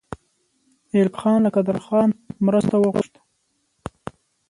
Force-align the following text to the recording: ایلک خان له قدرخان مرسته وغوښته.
ایلک 0.93 1.13
خان 1.21 1.39
له 1.45 1.49
قدرخان 1.57 2.09
مرسته 2.45 2.75
وغوښته. 2.79 3.21